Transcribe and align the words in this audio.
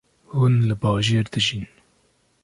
Hûn 0.35 0.55
li 0.67 0.75
bajêr 0.81 1.25
dijîn 1.33 1.65